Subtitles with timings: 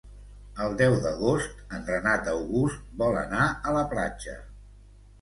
[0.63, 4.39] El deu d'agost en Renat August vol anar a la platja.